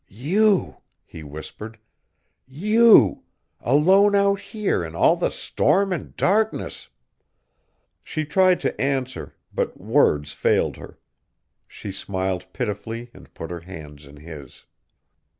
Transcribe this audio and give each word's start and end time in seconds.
"You!" 0.09 0.77
he 1.05 1.21
whispered, 1.21 1.77
"you! 2.47 3.21
Alone 3.59 4.15
out 4.15 4.39
here 4.39 4.83
in 4.83 4.95
all 4.95 5.15
the 5.15 5.29
storm 5.29 5.93
and 5.93 6.15
darkness!" 6.15 6.87
She 8.03 8.25
tried 8.25 8.59
to 8.61 8.81
answer, 8.81 9.35
but 9.53 9.79
words 9.79 10.31
failed 10.31 10.77
her. 10.77 10.97
She 11.67 11.91
smiled 11.91 12.51
pitifully 12.51 13.11
and 13.13 13.31
put 13.35 13.51
her 13.51 13.59
hands 13.59 14.07
in 14.07 14.15
his. 14.17 14.65